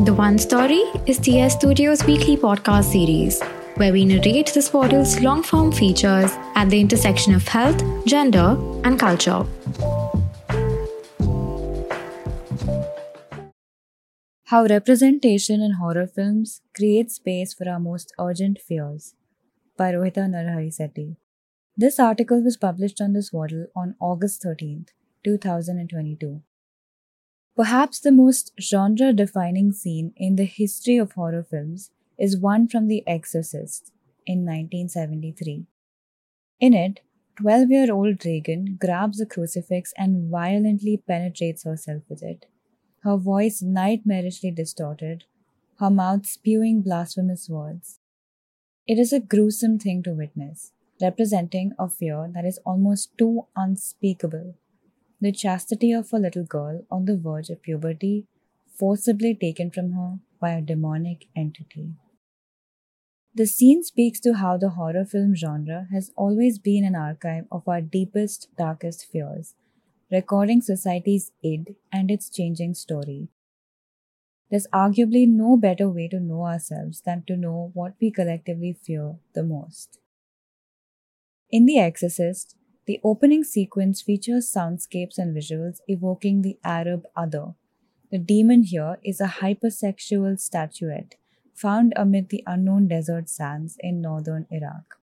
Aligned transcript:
The 0.00 0.12
One 0.12 0.38
Story 0.38 0.82
is 1.06 1.18
TS 1.18 1.54
Studios' 1.54 2.04
weekly 2.04 2.36
podcast 2.36 2.90
series 2.90 3.40
where 3.76 3.92
we 3.92 4.04
narrate 4.04 4.48
The 4.52 4.60
Swaddle's 4.60 5.20
long 5.20 5.44
form 5.44 5.70
features 5.70 6.32
at 6.56 6.68
the 6.68 6.80
intersection 6.80 7.32
of 7.32 7.46
health, 7.46 7.80
gender, 8.04 8.58
and 8.82 8.98
culture. 8.98 9.46
How 14.46 14.64
representation 14.64 15.62
in 15.62 15.74
horror 15.74 16.08
films 16.08 16.60
creates 16.74 17.14
space 17.14 17.54
for 17.54 17.68
our 17.68 17.78
most 17.78 18.12
urgent 18.18 18.60
fears 18.60 19.14
by 19.76 19.92
Rohitha 19.92 20.28
Naraharisetty. 20.28 21.14
This 21.76 22.00
article 22.00 22.42
was 22.42 22.56
published 22.56 23.00
on 23.00 23.12
The 23.12 23.22
Swaddle 23.22 23.66
on 23.76 23.94
August 24.00 24.42
13th, 24.42 24.88
2022. 25.22 26.42
Perhaps 27.56 28.00
the 28.00 28.10
most 28.10 28.50
genre 28.60 29.12
defining 29.12 29.70
scene 29.70 30.12
in 30.16 30.34
the 30.34 30.44
history 30.44 30.96
of 30.96 31.12
horror 31.12 31.44
films 31.44 31.92
is 32.18 32.36
one 32.36 32.66
from 32.66 32.88
The 32.88 33.06
Exorcist 33.06 33.92
in 34.26 34.40
1973. 34.40 35.64
In 36.58 36.74
it, 36.74 37.00
12 37.36 37.70
year 37.70 37.92
old 37.92 38.24
Regan 38.24 38.76
grabs 38.80 39.20
a 39.20 39.26
crucifix 39.26 39.92
and 39.96 40.28
violently 40.28 40.96
penetrates 40.96 41.62
herself 41.62 42.02
with 42.08 42.24
it, 42.24 42.46
her 43.04 43.16
voice 43.16 43.62
nightmarishly 43.62 44.52
distorted, 44.52 45.22
her 45.78 45.90
mouth 45.90 46.26
spewing 46.26 46.82
blasphemous 46.82 47.48
words. 47.48 48.00
It 48.88 48.98
is 48.98 49.12
a 49.12 49.20
gruesome 49.20 49.78
thing 49.78 50.02
to 50.02 50.12
witness, 50.12 50.72
representing 51.00 51.72
a 51.78 51.88
fear 51.88 52.28
that 52.34 52.44
is 52.44 52.58
almost 52.66 53.16
too 53.16 53.46
unspeakable 53.54 54.56
the 55.24 55.32
chastity 55.32 55.90
of 55.90 56.12
a 56.12 56.18
little 56.18 56.44
girl 56.44 56.84
on 56.90 57.06
the 57.06 57.16
verge 57.16 57.48
of 57.48 57.62
puberty, 57.62 58.26
forcibly 58.78 59.34
taken 59.34 59.70
from 59.70 59.92
her 59.92 60.18
by 60.38 60.50
a 60.50 60.60
demonic 60.60 61.28
entity. 61.34 61.94
The 63.34 63.46
scene 63.46 63.82
speaks 63.82 64.20
to 64.20 64.34
how 64.34 64.58
the 64.58 64.70
horror 64.70 65.06
film 65.06 65.34
genre 65.34 65.88
has 65.90 66.12
always 66.14 66.58
been 66.58 66.84
an 66.84 66.94
archive 66.94 67.46
of 67.50 67.66
our 67.66 67.80
deepest, 67.80 68.48
darkest 68.58 69.06
fears, 69.10 69.54
recording 70.12 70.60
society's 70.60 71.32
id 71.42 71.74
and 71.90 72.10
its 72.10 72.28
changing 72.28 72.74
story. 72.74 73.28
There's 74.50 74.66
arguably 74.74 75.26
no 75.26 75.56
better 75.56 75.88
way 75.88 76.06
to 76.08 76.20
know 76.20 76.42
ourselves 76.42 77.00
than 77.00 77.24
to 77.28 77.36
know 77.36 77.70
what 77.72 77.94
we 77.98 78.10
collectively 78.10 78.74
fear 78.74 79.14
the 79.34 79.42
most. 79.42 79.98
In 81.50 81.64
The 81.64 81.78
Exorcist, 81.78 82.56
the 82.86 83.00
opening 83.02 83.44
sequence 83.44 84.02
features 84.02 84.52
soundscapes 84.52 85.18
and 85.18 85.36
visuals 85.36 85.78
evoking 85.88 86.42
the 86.42 86.58
Arab 86.62 87.06
other. 87.16 87.54
The 88.10 88.18
demon 88.18 88.64
here 88.64 88.98
is 89.02 89.20
a 89.20 89.36
hypersexual 89.40 90.38
statuette 90.38 91.16
found 91.54 91.92
amid 91.96 92.28
the 92.28 92.42
unknown 92.46 92.88
desert 92.88 93.28
sands 93.28 93.76
in 93.80 94.00
northern 94.00 94.46
Iraq. 94.50 94.98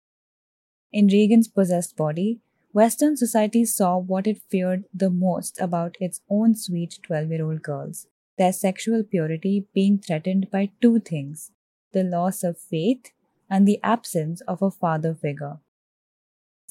In 0.93 1.07
Regan's 1.07 1.49
possessed 1.49 1.97
body, 1.97 2.41
Western 2.73 3.17
society 3.17 3.65
saw 3.65 3.99
what 3.99 4.27
it 4.27 4.43
feared 4.49 4.85
the 4.93 5.11
most 5.11 5.61
about 5.61 5.97
its 6.01 6.21
own 6.29 6.55
sweet 6.55 6.99
12 7.03 7.31
year 7.31 7.45
old 7.45 7.63
girls 7.63 8.07
their 8.41 8.53
sexual 8.55 9.03
purity 9.03 9.67
being 9.75 9.99
threatened 9.99 10.51
by 10.51 10.71
two 10.81 10.99
things 10.99 11.51
the 11.93 12.03
loss 12.03 12.43
of 12.43 12.57
faith 12.57 13.11
and 13.51 13.67
the 13.69 13.79
absence 13.83 14.41
of 14.43 14.63
a 14.63 14.71
father 14.71 15.13
figure. 15.15 15.59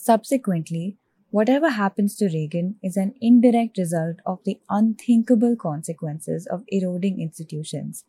Subsequently, 0.02 0.95
whatever 1.30 1.72
happens 1.72 2.16
to 2.16 2.30
Regan 2.30 2.75
is 2.81 2.95
an 2.95 3.16
indirect 3.19 3.78
result 3.78 4.22
of 4.25 4.42
the 4.45 4.58
unthinkable 4.69 5.58
consequences 5.58 6.47
of 6.47 6.64
eroding 6.69 7.19
institutions 7.19 8.05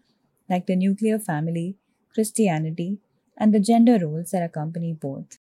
like 0.49 0.67
the 0.67 0.77
nuclear 0.77 1.19
family, 1.19 1.79
Christianity, 2.15 3.01
and 3.37 3.53
the 3.53 3.59
gender 3.59 3.99
roles 4.01 4.31
that 4.31 4.45
accompany 4.45 4.93
both. 4.93 5.39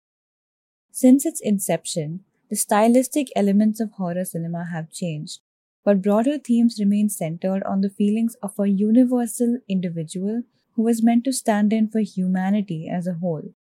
Since 0.93 1.27
its 1.27 1.41
inception, 1.41 2.21
the 2.49 2.55
stylistic 2.55 3.27
elements 3.35 3.81
of 3.81 3.91
horror 3.93 4.25
cinema 4.25 4.67
have 4.67 4.93
changed, 4.93 5.41
but 5.85 6.01
broader 6.01 6.39
themes 6.39 6.79
remain 6.79 7.09
centered 7.09 7.65
on 7.65 7.81
the 7.81 7.91
feelings 7.91 8.37
of 8.41 8.56
a 8.61 8.69
universal 8.69 9.59
individual 9.69 10.45
who 10.75 10.87
is 10.87 11.03
meant 11.03 11.25
to 11.25 11.33
stand 11.33 11.73
in 11.73 11.89
for 11.89 11.99
humanity 11.99 12.89
as 12.89 13.09
a 13.09 13.15
whole 13.15 13.53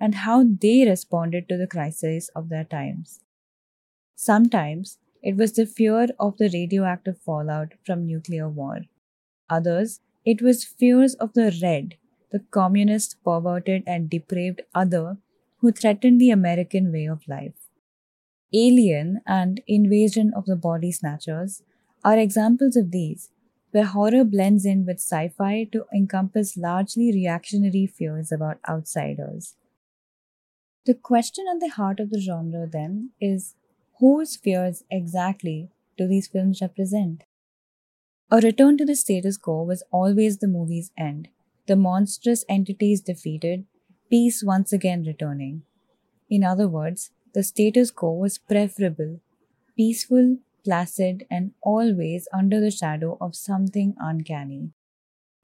and 0.00 0.16
how 0.16 0.44
they 0.44 0.86
responded 0.86 1.48
to 1.48 1.56
the 1.56 1.66
crises 1.66 2.30
of 2.34 2.48
their 2.48 2.64
times. 2.64 3.20
Sometimes 4.14 4.98
it 5.22 5.36
was 5.36 5.52
the 5.52 5.66
fear 5.66 6.08
of 6.18 6.36
the 6.38 6.50
radioactive 6.52 7.18
fallout 7.18 7.72
from 7.84 8.06
nuclear 8.06 8.48
war. 8.48 8.82
Others, 9.50 10.00
it 10.24 10.42
was 10.42 10.64
fears 10.64 11.14
of 11.14 11.32
the 11.34 11.56
Red, 11.62 11.94
the 12.30 12.40
communist, 12.50 13.16
perverted, 13.24 13.82
and 13.86 14.10
depraved 14.10 14.62
other 14.74 15.18
who 15.58 15.72
threatened 15.72 16.20
the 16.20 16.30
American 16.30 16.92
way 16.92 17.06
of 17.06 17.26
life. 17.28 17.68
Alien 18.52 19.20
and 19.26 19.60
Invasion 19.66 20.32
of 20.34 20.46
the 20.46 20.56
Body 20.56 20.92
Snatchers 20.92 21.62
are 22.04 22.18
examples 22.18 22.76
of 22.76 22.90
these, 22.90 23.30
where 23.72 23.84
horror 23.84 24.24
blends 24.24 24.64
in 24.64 24.86
with 24.86 24.98
sci 24.98 25.28
fi 25.28 25.64
to 25.72 25.84
encompass 25.94 26.56
largely 26.56 27.12
reactionary 27.12 27.86
fears 27.86 28.30
about 28.30 28.58
outsiders. 28.68 29.56
The 30.86 30.94
question 30.94 31.46
at 31.52 31.58
the 31.58 31.68
heart 31.68 31.98
of 31.98 32.10
the 32.10 32.20
genre, 32.20 32.64
then, 32.64 33.10
is 33.20 33.56
whose 33.98 34.36
fears 34.36 34.84
exactly 34.88 35.68
do 35.98 36.06
these 36.06 36.28
films 36.28 36.60
represent? 36.62 37.24
A 38.30 38.36
return 38.36 38.78
to 38.78 38.84
the 38.84 38.94
status 38.94 39.36
quo 39.36 39.64
was 39.64 39.82
always 39.90 40.38
the 40.38 40.46
movie's 40.46 40.92
end, 40.96 41.26
the 41.66 41.74
monstrous 41.74 42.44
entities 42.48 43.00
defeated, 43.00 43.64
peace 44.08 44.44
once 44.44 44.72
again 44.72 45.02
returning. 45.02 45.62
In 46.30 46.44
other 46.44 46.68
words, 46.68 47.10
the 47.34 47.42
status 47.42 47.90
quo 47.90 48.12
was 48.12 48.38
preferable, 48.38 49.18
peaceful, 49.76 50.38
placid, 50.64 51.26
and 51.28 51.50
always 51.62 52.28
under 52.32 52.60
the 52.60 52.70
shadow 52.70 53.18
of 53.20 53.34
something 53.34 53.96
uncanny. 53.98 54.70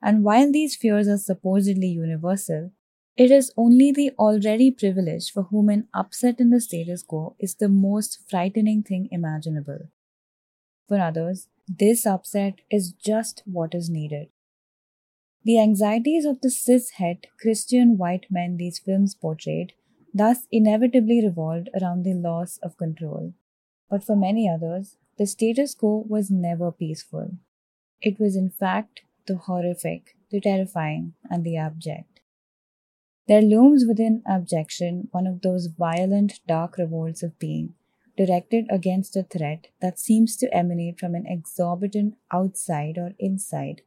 And 0.00 0.22
while 0.22 0.52
these 0.52 0.76
fears 0.76 1.08
are 1.08 1.19
supposedly 1.19 1.88
universal, 1.88 2.70
it 3.16 3.30
is 3.30 3.52
only 3.56 3.92
the 3.92 4.10
already 4.18 4.70
privileged 4.70 5.30
for 5.30 5.44
whom 5.44 5.68
an 5.68 5.88
upset 5.92 6.40
in 6.40 6.50
the 6.50 6.60
status 6.60 7.02
quo 7.02 7.36
is 7.38 7.56
the 7.56 7.68
most 7.68 8.18
frightening 8.28 8.82
thing 8.82 9.08
imaginable. 9.10 9.88
For 10.88 10.98
others, 10.98 11.48
this 11.68 12.06
upset 12.06 12.60
is 12.70 12.92
just 12.92 13.42
what 13.44 13.74
is 13.74 13.90
needed. 13.90 14.28
The 15.44 15.60
anxieties 15.60 16.24
of 16.24 16.40
the 16.40 16.50
cis-het 16.50 17.26
Christian 17.38 17.98
white 17.98 18.26
men 18.30 18.56
these 18.56 18.78
films 18.78 19.14
portrayed 19.14 19.72
thus 20.14 20.46
inevitably 20.50 21.24
revolved 21.24 21.70
around 21.80 22.04
the 22.04 22.14
loss 22.14 22.58
of 22.58 22.76
control. 22.76 23.32
But 23.88 24.04
for 24.04 24.16
many 24.16 24.48
others, 24.48 24.96
the 25.18 25.26
status 25.26 25.74
quo 25.74 26.04
was 26.08 26.30
never 26.30 26.70
peaceful. 26.70 27.38
It 28.00 28.20
was 28.20 28.36
in 28.36 28.50
fact 28.50 29.02
the 29.26 29.36
horrific, 29.36 30.16
the 30.30 30.40
terrifying, 30.40 31.14
and 31.30 31.44
the 31.44 31.56
abject. 31.56 32.11
There 33.28 33.42
looms 33.42 33.84
within 33.86 34.22
abjection 34.26 35.08
one 35.12 35.26
of 35.26 35.42
those 35.42 35.66
violent, 35.66 36.40
dark 36.46 36.76
revolts 36.76 37.22
of 37.22 37.38
being, 37.38 37.74
directed 38.16 38.66
against 38.68 39.16
a 39.16 39.22
threat 39.22 39.68
that 39.80 39.98
seems 39.98 40.36
to 40.38 40.54
emanate 40.54 40.98
from 40.98 41.14
an 41.14 41.26
exorbitant 41.26 42.16
outside 42.32 42.98
or 42.98 43.14
inside, 43.18 43.82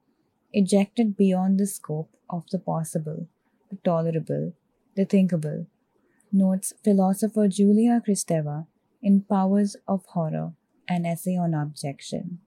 ejected 0.54 1.18
beyond 1.18 1.60
the 1.60 1.68
scope 1.68 2.16
of 2.30 2.46
the 2.52 2.60
possible, 2.60 3.28
the 3.70 3.78
tolerable, 3.84 4.54
the 4.96 5.06
thinkable, 5.06 5.68
notes 6.32 6.74
philosopher 6.84 7.48
Julia 7.48 8.02
Kristeva 8.08 8.68
in 9.02 9.22
Powers 9.22 9.76
of 9.88 10.06
Horror, 10.08 10.54
an 10.88 11.06
essay 11.06 11.36
on 11.36 11.54
abjection. 11.54 12.40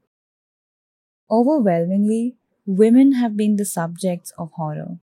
Overwhelmingly, 1.31 2.37
women 2.65 3.13
have 3.13 3.37
been 3.37 3.57
the 3.57 3.65
subjects 3.67 4.33
of 4.39 4.53
horror. 4.53 4.99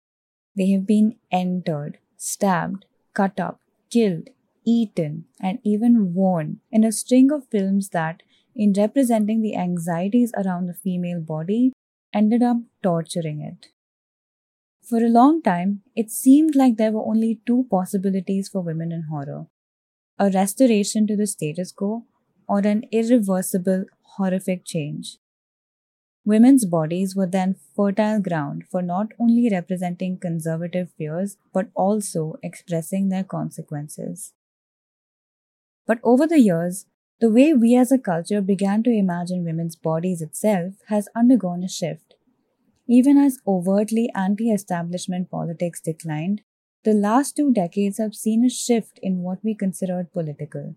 They 0.56 0.70
have 0.70 0.86
been 0.86 1.16
entered, 1.30 1.98
stabbed, 2.16 2.86
cut 3.14 3.38
up, 3.38 3.60
killed, 3.90 4.30
eaten, 4.64 5.26
and 5.40 5.58
even 5.62 6.14
worn 6.14 6.60
in 6.70 6.84
a 6.84 6.92
string 6.92 7.30
of 7.32 7.48
films 7.48 7.90
that, 7.90 8.22
in 8.54 8.72
representing 8.72 9.42
the 9.42 9.56
anxieties 9.56 10.32
around 10.36 10.66
the 10.66 10.74
female 10.74 11.20
body, 11.20 11.72
ended 12.14 12.42
up 12.42 12.58
torturing 12.82 13.40
it. 13.40 13.68
For 14.82 14.98
a 14.98 15.08
long 15.08 15.40
time, 15.40 15.82
it 15.96 16.10
seemed 16.10 16.54
like 16.54 16.76
there 16.76 16.92
were 16.92 17.06
only 17.06 17.40
two 17.46 17.66
possibilities 17.70 18.48
for 18.48 18.60
women 18.60 18.92
in 18.92 19.04
horror 19.04 19.46
a 20.18 20.30
restoration 20.30 21.06
to 21.06 21.16
the 21.16 21.26
status 21.26 21.72
quo 21.72 22.06
or 22.48 22.60
an 22.60 22.84
irreversible, 22.92 23.86
horrific 24.16 24.64
change. 24.64 25.18
Women's 26.24 26.64
bodies 26.64 27.16
were 27.16 27.26
then 27.26 27.56
fertile 27.74 28.20
ground 28.20 28.64
for 28.70 28.80
not 28.80 29.08
only 29.18 29.48
representing 29.50 30.18
conservative 30.18 30.90
fears 30.96 31.36
but 31.52 31.68
also 31.74 32.38
expressing 32.42 33.08
their 33.08 33.24
consequences. 33.24 34.32
But 35.86 35.98
over 36.04 36.26
the 36.26 36.38
years, 36.38 36.86
the 37.20 37.30
way 37.30 37.52
we 37.52 37.76
as 37.76 37.90
a 37.90 37.98
culture 37.98 38.40
began 38.40 38.82
to 38.84 38.90
imagine 38.90 39.44
women's 39.44 39.76
bodies 39.76 40.22
itself 40.22 40.74
has 40.88 41.08
undergone 41.14 41.64
a 41.64 41.68
shift. 41.68 42.14
Even 42.88 43.16
as 43.16 43.38
overtly 43.46 44.10
anti 44.14 44.50
establishment 44.50 45.30
politics 45.30 45.80
declined, 45.80 46.42
the 46.84 46.92
last 46.92 47.36
two 47.36 47.52
decades 47.52 47.98
have 47.98 48.14
seen 48.14 48.44
a 48.44 48.50
shift 48.50 48.98
in 49.02 49.22
what 49.22 49.38
we 49.42 49.54
considered 49.54 50.12
political. 50.12 50.76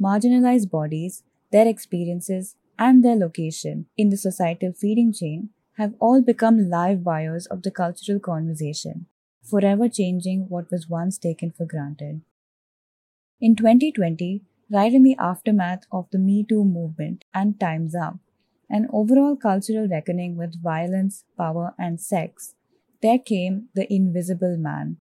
Marginalized 0.00 0.70
bodies, 0.70 1.22
their 1.52 1.66
experiences, 1.66 2.56
and 2.78 3.04
their 3.04 3.16
location 3.16 3.86
in 3.96 4.10
the 4.10 4.16
societal 4.16 4.72
feeding 4.72 5.12
chain 5.12 5.50
have 5.78 5.94
all 5.98 6.20
become 6.20 6.68
live 6.68 7.04
wires 7.04 7.46
of 7.46 7.62
the 7.62 7.70
cultural 7.70 8.18
conversation, 8.18 9.06
forever 9.42 9.88
changing 9.88 10.48
what 10.48 10.70
was 10.70 10.88
once 10.88 11.18
taken 11.18 11.50
for 11.50 11.64
granted. 11.64 12.22
In 13.40 13.56
2020, 13.56 14.42
right 14.70 14.92
in 14.92 15.02
the 15.02 15.16
aftermath 15.18 15.84
of 15.90 16.08
the 16.10 16.18
Me 16.18 16.44
Too 16.48 16.64
movement 16.64 17.24
and 17.34 17.58
Time's 17.58 17.94
Up, 17.94 18.18
an 18.70 18.88
overall 18.92 19.36
cultural 19.36 19.88
reckoning 19.88 20.36
with 20.36 20.62
violence, 20.62 21.24
power, 21.36 21.74
and 21.78 22.00
sex, 22.00 22.54
there 23.02 23.18
came 23.18 23.68
The 23.74 23.92
Invisible 23.92 24.56
Man, 24.56 24.98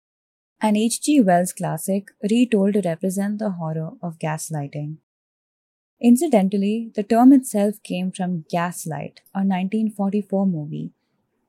an 0.61 0.75
H.G. 0.75 1.21
Wells 1.21 1.53
classic 1.53 2.09
retold 2.29 2.73
to 2.73 2.81
represent 2.81 3.39
the 3.39 3.51
horror 3.51 3.91
of 4.01 4.19
gaslighting. 4.19 4.97
Incidentally, 6.01 6.91
the 6.95 7.03
term 7.03 7.33
itself 7.33 7.83
came 7.83 8.09
from 8.09 8.45
Gaslight, 8.49 9.19
a 9.35 9.39
1944 9.39 10.47
movie, 10.47 10.93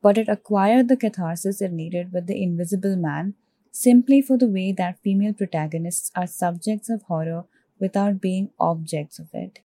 but 0.03 0.19
it 0.19 0.29
acquired 0.29 0.89
the 0.89 0.97
catharsis 0.97 1.63
it 1.63 1.73
needed 1.73 2.13
with 2.13 2.27
The 2.27 2.43
Invisible 2.43 2.97
Man 2.97 3.35
simply 3.71 4.21
for 4.21 4.37
the 4.37 4.49
way 4.49 4.73
that 4.73 4.99
female 5.05 5.33
protagonists 5.33 6.11
are 6.17 6.27
subjects 6.27 6.91
of 6.91 7.03
horror 7.03 7.45
without 7.79 8.21
being 8.21 8.51
objects 8.59 9.21
of 9.21 9.29
it. 9.33 9.61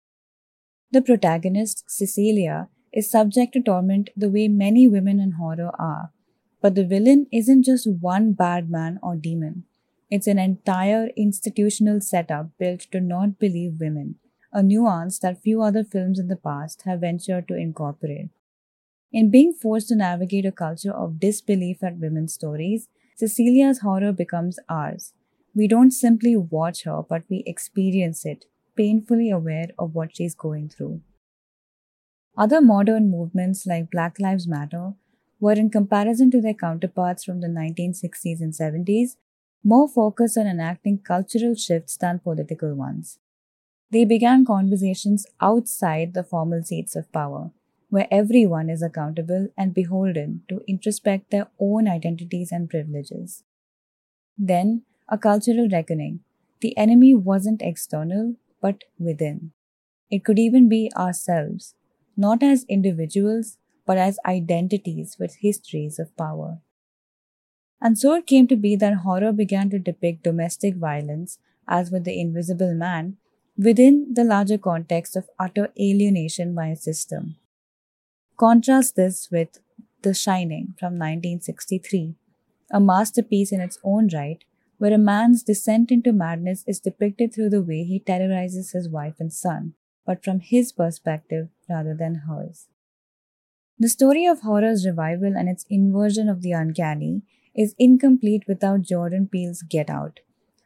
The 0.92 1.02
protagonist, 1.02 1.86
Cecilia, 1.88 2.70
is 2.94 3.10
subject 3.10 3.54
to 3.54 3.62
torment 3.62 4.12
the 4.16 4.30
way 4.30 4.48
many 4.48 4.88
women 4.88 5.20
in 5.20 5.32
horror 5.32 5.72
are, 5.80 6.12
but 6.62 6.76
the 6.76 6.86
villain 6.86 7.26
isn't 7.32 7.64
just 7.64 7.88
one 7.90 8.34
bad 8.34 8.70
man 8.70 9.00
or 9.02 9.16
demon. 9.16 9.64
It's 10.12 10.28
an 10.28 10.38
entire 10.38 11.10
institutional 11.18 12.02
setup 12.02 12.56
built 12.60 12.82
to 12.92 13.02
not 13.02 13.40
believe 13.40 13.80
women 13.80 14.20
a 14.56 14.63
nuance 14.63 15.19
that 15.19 15.42
few 15.42 15.62
other 15.62 15.84
films 15.84 16.18
in 16.18 16.30
the 16.30 16.38
past 16.38 16.84
have 16.84 17.02
ventured 17.02 17.46
to 17.46 17.57
incorporate. 17.57 18.30
In 19.12 19.30
being 19.30 19.52
forced 19.52 19.90
to 19.90 19.98
navigate 19.98 20.46
a 20.46 20.52
culture 20.52 20.94
of 20.94 21.19
disbelief 21.19 21.84
at 21.84 21.98
women's 21.98 22.34
stories, 22.34 22.88
Cecilia's 23.18 23.80
horror 23.80 24.13
becomes 24.13 24.57
ours. 24.69 25.12
We 25.54 25.68
don't 25.68 25.92
simply 25.92 26.38
watch 26.38 26.86
her, 26.86 27.02
but 27.02 27.24
we 27.30 27.44
experience 27.46 28.25
it, 28.25 28.46
painfully 28.78 29.30
aware 29.30 29.68
of 29.78 29.94
what 29.94 30.16
she's 30.16 30.36
going 30.36 30.69
through. 30.69 31.01
Other 32.38 32.62
modern 32.62 33.12
movements 33.12 33.66
like 33.66 33.92
Black 33.92 34.22
Lives 34.22 34.48
Matter 34.48 34.94
were, 35.42 35.51
in 35.51 35.69
comparison 35.69 36.31
to 36.31 36.40
their 36.40 36.54
counterparts 36.54 37.25
from 37.25 37.42
the 37.42 37.48
1960s 37.48 38.40
and 38.40 38.54
70s, 38.54 39.18
more 39.66 39.90
focused 39.90 40.38
on 40.38 40.48
enacting 40.48 41.00
cultural 41.00 41.56
shifts 41.56 41.98
than 41.98 42.19
political 42.19 42.74
ones. 42.74 43.19
They 43.96 44.04
began 44.04 44.44
conversations 44.44 45.26
outside 45.40 46.14
the 46.14 46.24
formal 46.26 46.64
seats 46.64 46.98
of 46.98 47.10
power, 47.14 47.52
where 47.90 48.10
everyone 48.12 48.70
is 48.70 48.82
accountable 48.82 49.48
and 49.58 49.74
beholden 49.74 50.44
to 50.50 50.66
introspect 50.68 51.32
their 51.32 51.48
own 51.62 51.88
identities 51.88 52.52
and 52.52 52.70
privileges. 52.70 53.46
Then, 54.38 54.82
a 55.08 55.18
cultural 55.18 55.70
reckoning. 55.72 56.20
The 56.60 56.78
enemy 56.78 57.16
wasn't 57.16 57.62
external, 57.62 58.36
but 58.62 58.84
within. 59.00 59.54
It 60.12 60.26
could 60.26 60.40
even 60.40 60.68
be 60.68 60.92
ourselves, 60.98 61.74
not 62.18 62.44
as 62.44 62.66
individuals, 62.66 63.58
but 63.86 63.98
as 63.98 64.20
identities 64.26 65.16
with 65.18 65.38
histories 65.38 66.00
of 66.00 66.18
power. 66.18 66.60
And 67.82 67.98
so 67.98 68.14
it 68.16 68.28
came 68.28 68.48
to 68.48 68.58
be 68.58 68.76
that 68.76 69.06
horror 69.06 69.32
began 69.32 69.70
to 69.70 69.80
depict 69.80 70.24
domestic 70.24 70.76
violence, 70.76 71.40
as 71.66 71.92
with 71.92 72.04
the 72.04 72.20
invisible 72.20 72.76
man, 72.76 73.16
within 73.57 74.13
the 74.13 74.24
larger 74.24 74.57
context 74.57 75.16
of 75.16 75.30
utter 75.40 75.69
alienation 75.80 76.54
by 76.54 76.68
a 76.68 76.75
system. 76.75 77.38
Contrast 78.38 78.96
this 78.96 79.30
with 79.31 79.60
The 80.02 80.13
Shining 80.13 80.74
from 80.78 80.94
1963, 80.94 82.16
a 82.72 82.80
masterpiece 82.80 83.52
in 83.54 83.62
its 83.62 83.80
own 83.84 84.10
right, 84.13 84.44
where 84.78 84.94
a 84.94 84.98
man's 84.98 85.42
descent 85.42 85.90
into 85.90 86.12
madness 86.12 86.66
is 86.68 86.81
depicted 86.81 87.34
through 87.34 87.50
the 87.50 87.62
way 87.62 87.84
he 87.84 88.00
terrorizes 88.00 88.72
his 88.72 88.90
wife 88.90 89.16
and 89.19 89.31
son, 89.31 89.74
but 90.06 90.22
from 90.22 90.42
his 90.42 90.74
perspective 90.74 91.48
rather 91.69 91.96
than 91.96 92.24
hers. 92.28 92.68
The 93.80 93.88
story 93.88 94.25
of 94.25 94.42
horror's 94.42 94.86
revival 94.86 95.34
and 95.36 95.48
its 95.48 95.66
inversion 95.69 96.28
of 96.28 96.42
the 96.42 96.51
uncanny 96.51 97.22
is 97.56 97.75
incomplete 97.80 98.44
without 98.50 98.81
Jordan 98.81 99.30
Peele's 99.31 99.62
Get 99.62 99.90
Out, 99.90 100.19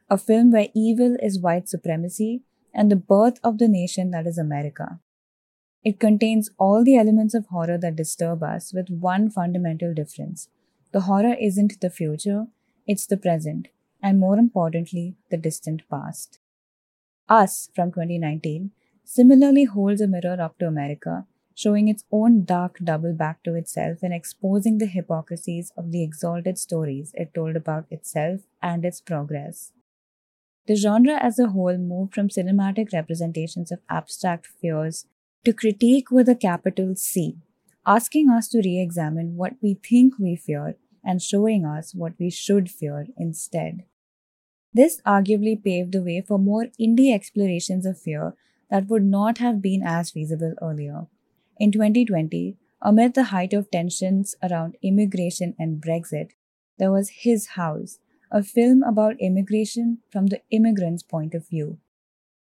a 0.09 0.17
film 0.17 0.51
where 0.51 0.69
evil 0.73 1.17
is 1.21 1.39
white 1.39 1.69
supremacy 1.69 2.41
and 2.73 2.91
the 2.91 2.95
birth 2.95 3.39
of 3.43 3.57
the 3.57 3.67
nation 3.67 4.11
that 4.11 4.27
is 4.27 4.37
America. 4.37 4.99
It 5.83 5.99
contains 5.99 6.49
all 6.57 6.83
the 6.83 6.97
elements 6.97 7.33
of 7.33 7.47
horror 7.47 7.77
that 7.77 7.95
disturb 7.95 8.43
us 8.43 8.73
with 8.73 8.89
one 8.89 9.29
fundamental 9.29 9.93
difference. 9.93 10.49
The 10.91 11.01
horror 11.01 11.35
isn't 11.39 11.79
the 11.79 11.89
future, 11.89 12.47
it's 12.85 13.05
the 13.05 13.17
present, 13.17 13.69
and 14.01 14.19
more 14.19 14.37
importantly, 14.37 15.15
the 15.29 15.37
distant 15.37 15.83
past. 15.89 16.39
Us 17.29 17.69
from 17.75 17.91
2019 17.91 18.71
similarly 19.05 19.65
holds 19.65 20.01
a 20.01 20.07
mirror 20.07 20.41
up 20.41 20.57
to 20.59 20.67
America, 20.67 21.25
showing 21.55 21.87
its 21.87 22.03
own 22.11 22.43
dark 22.43 22.79
double 22.83 23.13
back 23.13 23.43
to 23.43 23.53
itself 23.55 23.99
and 24.01 24.13
exposing 24.13 24.77
the 24.77 24.85
hypocrisies 24.85 25.71
of 25.77 25.91
the 25.91 26.03
exalted 26.03 26.57
stories 26.57 27.11
it 27.15 27.33
told 27.33 27.55
about 27.55 27.85
itself 27.91 28.41
and 28.61 28.83
its 28.83 29.01
progress. 29.01 29.71
The 30.67 30.75
genre 30.75 31.17
as 31.21 31.39
a 31.39 31.47
whole 31.49 31.77
moved 31.77 32.13
from 32.13 32.29
cinematic 32.29 32.93
representations 32.93 33.71
of 33.71 33.79
abstract 33.89 34.47
fears 34.61 35.05
to 35.45 35.53
critique 35.53 36.11
with 36.11 36.29
a 36.29 36.35
capital 36.35 36.95
C, 36.95 37.37
asking 37.85 38.29
us 38.29 38.47
to 38.49 38.61
re 38.63 38.79
examine 38.79 39.35
what 39.35 39.53
we 39.61 39.73
think 39.75 40.19
we 40.19 40.35
fear 40.35 40.75
and 41.03 41.21
showing 41.21 41.65
us 41.65 41.95
what 41.95 42.13
we 42.19 42.29
should 42.29 42.69
fear 42.69 43.07
instead. 43.17 43.83
This 44.73 45.01
arguably 45.01 45.61
paved 45.61 45.93
the 45.93 46.03
way 46.03 46.21
for 46.21 46.37
more 46.37 46.67
indie 46.79 47.13
explorations 47.13 47.85
of 47.85 47.99
fear 47.99 48.35
that 48.69 48.87
would 48.87 49.03
not 49.03 49.39
have 49.39 49.61
been 49.61 49.81
as 49.83 50.11
feasible 50.11 50.53
earlier. 50.61 51.07
In 51.57 51.71
2020, 51.71 52.57
amid 52.81 53.13
the 53.13 53.25
height 53.25 53.53
of 53.53 53.71
tensions 53.71 54.35
around 54.43 54.77
immigration 54.81 55.55
and 55.57 55.81
Brexit, 55.81 56.31
there 56.77 56.91
was 56.91 57.09
His 57.21 57.47
House, 57.47 57.99
a 58.31 58.43
film 58.43 58.83
about 58.83 59.19
immigration 59.19 59.99
from 60.11 60.27
the 60.27 60.41
immigrant's 60.51 61.03
point 61.03 61.33
of 61.33 61.47
view. 61.47 61.77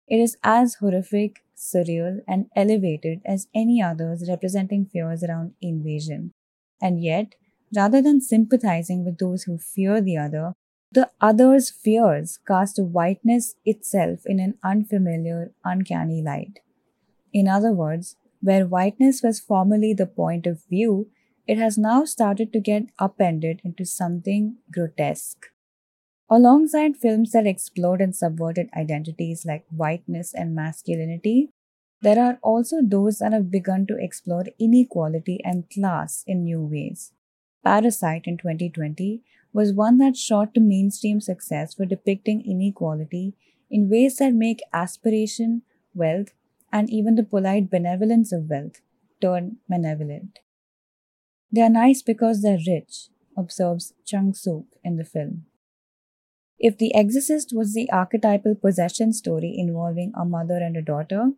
It 0.08 0.18
is 0.18 0.36
as 0.42 0.74
horrific, 0.74 1.44
surreal, 1.56 2.20
and 2.28 2.46
elevated 2.54 3.20
as 3.24 3.48
any 3.54 3.80
others 3.80 4.28
representing 4.28 4.86
fears 4.86 5.22
around 5.22 5.54
invasion. 5.62 6.32
And 6.80 7.02
yet, 7.02 7.34
rather 7.74 8.02
than 8.02 8.20
sympathizing 8.20 9.04
with 9.04 9.18
those 9.18 9.44
who 9.44 9.56
fear 9.58 10.00
the 10.00 10.18
other, 10.18 10.52
the 10.90 11.10
other's 11.20 11.70
fears 11.70 12.38
cast 12.46 12.78
whiteness 12.78 13.54
itself 13.64 14.26
in 14.26 14.40
an 14.40 14.58
unfamiliar, 14.62 15.52
uncanny 15.64 16.20
light. 16.20 16.60
In 17.32 17.48
other 17.48 17.72
words, 17.72 18.16
where 18.42 18.66
whiteness 18.66 19.22
was 19.22 19.40
formerly 19.40 19.94
the 19.94 20.06
point 20.06 20.46
of 20.46 20.64
view, 20.68 21.08
it 21.46 21.56
has 21.56 21.78
now 21.78 22.04
started 22.04 22.52
to 22.52 22.60
get 22.60 22.90
upended 22.98 23.60
into 23.64 23.86
something 23.86 24.58
grotesque. 24.70 25.46
Alongside 26.34 26.96
films 26.96 27.32
that 27.32 27.46
explored 27.46 28.00
and 28.00 28.16
subverted 28.16 28.70
identities 28.74 29.44
like 29.44 29.66
whiteness 29.68 30.32
and 30.32 30.54
masculinity, 30.54 31.50
there 32.00 32.18
are 32.18 32.38
also 32.42 32.80
those 32.82 33.18
that 33.18 33.34
have 33.34 33.50
begun 33.50 33.86
to 33.88 33.98
explore 33.98 34.46
inequality 34.58 35.40
and 35.44 35.68
class 35.68 36.24
in 36.26 36.44
new 36.44 36.62
ways. 36.62 37.12
Parasite 37.62 38.22
in 38.24 38.38
2020 38.38 39.22
was 39.52 39.74
one 39.74 39.98
that 39.98 40.16
shot 40.16 40.54
to 40.54 40.60
mainstream 40.60 41.20
success 41.20 41.74
for 41.74 41.84
depicting 41.84 42.40
inequality 42.46 43.34
in 43.70 43.90
ways 43.90 44.16
that 44.16 44.32
make 44.32 44.62
aspiration, 44.72 45.60
wealth, 45.94 46.32
and 46.72 46.88
even 46.88 47.14
the 47.14 47.24
polite 47.24 47.68
benevolence 47.68 48.32
of 48.32 48.48
wealth 48.48 48.80
turn 49.20 49.58
malevolent. 49.68 50.38
They 51.52 51.60
are 51.60 51.68
nice 51.68 52.00
because 52.00 52.40
they're 52.40 52.66
rich, 52.66 53.08
observes 53.36 53.92
Chung 54.06 54.32
Sook 54.32 54.64
in 54.82 54.96
the 54.96 55.04
film. 55.04 55.44
If 56.64 56.78
The 56.78 56.94
Exorcist 56.94 57.52
was 57.52 57.74
the 57.74 57.90
archetypal 57.90 58.54
possession 58.54 59.12
story 59.12 59.52
involving 59.58 60.12
a 60.14 60.24
mother 60.24 60.58
and 60.58 60.76
a 60.76 60.80
daughter, 60.80 61.32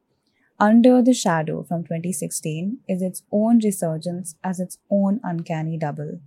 Under 0.60 1.00
the 1.00 1.14
Shadow 1.14 1.62
from 1.62 1.82
2016 1.84 2.80
is 2.86 3.00
its 3.00 3.22
own 3.32 3.58
resurgence 3.60 4.36
as 4.44 4.60
its 4.60 4.76
own 4.90 5.20
uncanny 5.24 5.78
double. 5.78 6.20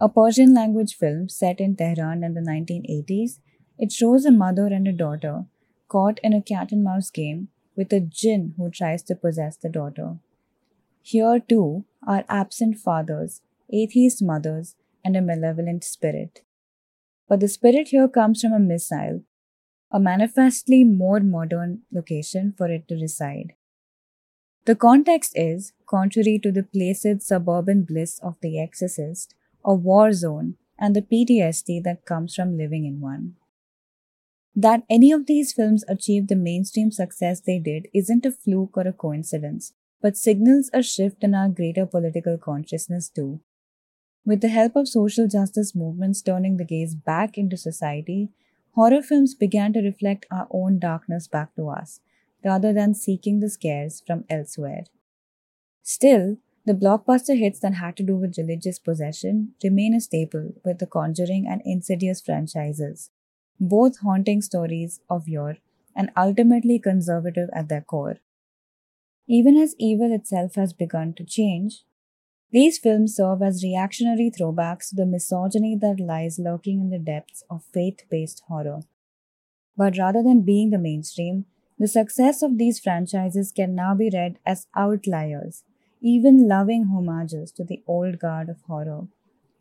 A 0.00 0.08
Persian 0.08 0.52
language 0.52 0.96
film 0.96 1.28
set 1.28 1.60
in 1.60 1.76
Tehran 1.76 2.24
in 2.24 2.34
the 2.34 2.40
1980s, 2.40 3.38
it 3.78 3.92
shows 3.92 4.24
a 4.24 4.32
mother 4.32 4.66
and 4.66 4.88
a 4.88 4.92
daughter 4.92 5.44
caught 5.86 6.18
in 6.24 6.32
a 6.32 6.42
cat 6.42 6.72
and 6.72 6.82
mouse 6.82 7.10
game 7.10 7.46
with 7.76 7.92
a 7.92 8.00
jinn 8.00 8.54
who 8.56 8.70
tries 8.70 9.04
to 9.04 9.14
possess 9.14 9.56
the 9.56 9.68
daughter. 9.68 10.16
Here, 11.00 11.38
too, 11.38 11.84
are 12.04 12.24
absent 12.28 12.76
fathers, 12.76 13.40
atheist 13.72 14.20
mothers, 14.20 14.74
and 15.04 15.16
a 15.16 15.22
malevolent 15.22 15.84
spirit. 15.84 16.42
But 17.30 17.38
the 17.38 17.48
spirit 17.48 17.88
here 17.88 18.08
comes 18.08 18.40
from 18.42 18.52
a 18.52 18.58
missile, 18.58 19.22
a 19.92 20.00
manifestly 20.00 20.82
more 20.82 21.20
modern 21.20 21.82
location 21.92 22.52
for 22.58 22.68
it 22.68 22.88
to 22.88 22.96
reside. 22.96 23.52
The 24.64 24.74
context 24.74 25.34
is, 25.36 25.72
contrary 25.86 26.40
to 26.42 26.50
the 26.50 26.64
placid 26.64 27.22
suburban 27.22 27.84
bliss 27.84 28.18
of 28.18 28.34
The 28.42 28.58
Exorcist, 28.58 29.36
a 29.64 29.72
war 29.72 30.12
zone 30.12 30.56
and 30.76 30.96
the 30.96 31.02
PTSD 31.02 31.84
that 31.84 32.04
comes 32.04 32.34
from 32.34 32.58
living 32.58 32.84
in 32.84 33.00
one. 33.00 33.36
That 34.56 34.82
any 34.90 35.12
of 35.12 35.26
these 35.26 35.52
films 35.52 35.84
achieved 35.86 36.30
the 36.30 36.34
mainstream 36.34 36.90
success 36.90 37.40
they 37.40 37.60
did 37.60 37.86
isn't 37.94 38.26
a 38.26 38.32
fluke 38.32 38.76
or 38.76 38.88
a 38.88 38.92
coincidence, 38.92 39.72
but 40.02 40.16
signals 40.16 40.68
a 40.72 40.82
shift 40.82 41.22
in 41.22 41.36
our 41.36 41.48
greater 41.48 41.86
political 41.86 42.38
consciousness 42.38 43.08
too. 43.08 43.40
With 44.24 44.42
the 44.42 44.48
help 44.48 44.76
of 44.76 44.88
social 44.88 45.26
justice 45.26 45.74
movements 45.74 46.22
turning 46.22 46.56
the 46.56 46.64
gaze 46.64 46.94
back 46.94 47.38
into 47.38 47.56
society, 47.56 48.28
horror 48.74 49.02
films 49.02 49.34
began 49.34 49.72
to 49.72 49.80
reflect 49.80 50.26
our 50.30 50.46
own 50.50 50.78
darkness 50.78 51.26
back 51.26 51.54
to 51.56 51.68
us, 51.68 52.00
rather 52.44 52.72
than 52.72 52.94
seeking 52.94 53.40
the 53.40 53.50
scares 53.50 54.02
from 54.06 54.24
elsewhere. 54.28 54.84
Still, 55.82 56.36
the 56.66 56.74
blockbuster 56.74 57.38
hits 57.38 57.60
that 57.60 57.74
had 57.74 57.96
to 57.96 58.02
do 58.02 58.16
with 58.16 58.36
religious 58.36 58.78
possession 58.78 59.54
remain 59.64 59.94
a 59.94 60.00
staple 60.00 60.54
with 60.64 60.78
the 60.78 60.86
Conjuring 60.86 61.46
and 61.48 61.62
Insidious 61.64 62.20
franchises, 62.20 63.10
both 63.58 64.00
haunting 64.00 64.42
stories 64.42 65.00
of 65.08 65.26
yore 65.26 65.56
and 65.96 66.10
ultimately 66.16 66.78
conservative 66.78 67.48
at 67.54 67.68
their 67.68 67.80
core. 67.80 68.18
Even 69.26 69.56
as 69.56 69.74
evil 69.78 70.12
itself 70.12 70.54
has 70.56 70.72
begun 70.72 71.14
to 71.14 71.24
change, 71.24 71.84
these 72.52 72.78
films 72.78 73.14
serve 73.14 73.42
as 73.42 73.62
reactionary 73.62 74.30
throwbacks 74.30 74.88
to 74.88 74.96
the 74.96 75.06
misogyny 75.06 75.76
that 75.76 76.00
lies 76.00 76.38
lurking 76.38 76.80
in 76.80 76.90
the 76.90 76.98
depths 76.98 77.44
of 77.48 77.62
faith 77.72 78.02
based 78.10 78.42
horror. 78.48 78.80
But 79.76 79.96
rather 79.96 80.22
than 80.22 80.42
being 80.42 80.70
the 80.70 80.78
mainstream, 80.78 81.46
the 81.78 81.88
success 81.88 82.42
of 82.42 82.58
these 82.58 82.80
franchises 82.80 83.52
can 83.52 83.74
now 83.74 83.94
be 83.94 84.10
read 84.12 84.38
as 84.44 84.66
outliers, 84.76 85.62
even 86.02 86.48
loving 86.48 86.86
homages 86.86 87.52
to 87.52 87.64
the 87.64 87.82
old 87.86 88.18
guard 88.18 88.48
of 88.48 88.60
horror, 88.62 89.06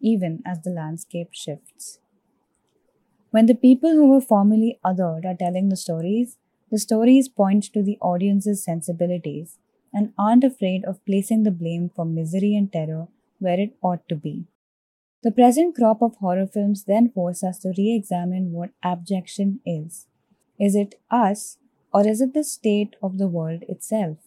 even 0.01 0.41
as 0.45 0.61
the 0.61 0.71
landscape 0.71 1.29
shifts. 1.31 1.99
When 3.31 3.45
the 3.45 3.55
people 3.55 3.91
who 3.91 4.09
were 4.09 4.21
formerly 4.21 4.79
othered 4.83 5.25
are 5.25 5.35
telling 5.35 5.69
the 5.69 5.77
stories, 5.77 6.37
the 6.71 6.79
stories 6.79 7.29
point 7.29 7.65
to 7.73 7.83
the 7.83 7.97
audience's 8.01 8.63
sensibilities 8.63 9.57
and 9.93 10.13
aren't 10.17 10.43
afraid 10.43 10.83
of 10.85 11.03
placing 11.05 11.43
the 11.43 11.51
blame 11.51 11.89
for 11.95 12.05
misery 12.05 12.55
and 12.55 12.71
terror 12.71 13.07
where 13.39 13.59
it 13.59 13.75
ought 13.81 14.07
to 14.09 14.15
be. 14.15 14.45
The 15.21 15.31
present 15.31 15.75
crop 15.75 16.01
of 16.01 16.15
horror 16.15 16.47
films 16.47 16.85
then 16.85 17.09
force 17.09 17.43
us 17.43 17.59
to 17.59 17.73
re 17.77 17.93
examine 17.93 18.51
what 18.51 18.71
abjection 18.83 19.59
is. 19.65 20.07
Is 20.59 20.75
it 20.75 20.95
us, 21.09 21.57
or 21.93 22.07
is 22.07 22.21
it 22.21 22.33
the 22.33 22.43
state 22.43 22.95
of 23.01 23.17
the 23.17 23.27
world 23.27 23.63
itself? 23.67 24.17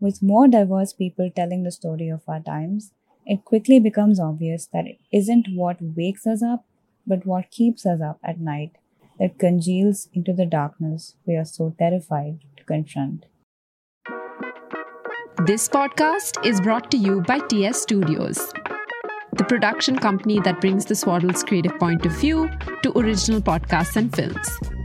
With 0.00 0.22
more 0.22 0.46
diverse 0.46 0.92
people 0.92 1.30
telling 1.34 1.62
the 1.62 1.72
story 1.72 2.08
of 2.08 2.22
our 2.28 2.40
times, 2.40 2.92
it 3.26 3.44
quickly 3.44 3.80
becomes 3.80 4.20
obvious 4.20 4.66
that 4.72 4.86
it 4.86 4.98
isn't 5.12 5.48
what 5.54 5.78
wakes 5.80 6.26
us 6.26 6.42
up, 6.42 6.64
but 7.06 7.26
what 7.26 7.50
keeps 7.50 7.84
us 7.84 8.00
up 8.00 8.18
at 8.22 8.40
night 8.40 8.72
that 9.18 9.38
congeals 9.38 10.08
into 10.14 10.32
the 10.32 10.46
darkness 10.46 11.14
we 11.26 11.34
are 11.34 11.44
so 11.44 11.74
terrified 11.78 12.40
to 12.56 12.64
confront. 12.64 13.26
This 15.46 15.68
podcast 15.68 16.44
is 16.44 16.60
brought 16.60 16.90
to 16.90 16.96
you 16.96 17.20
by 17.20 17.38
TS 17.38 17.80
Studios, 17.80 18.52
the 19.34 19.44
production 19.44 19.96
company 19.96 20.40
that 20.40 20.60
brings 20.60 20.84
the 20.84 20.94
Swaddles 20.94 21.46
creative 21.46 21.78
point 21.78 22.04
of 22.04 22.10
view 22.10 22.50
to 22.82 22.98
original 22.98 23.40
podcasts 23.40 23.94
and 23.94 24.12
films. 24.12 24.77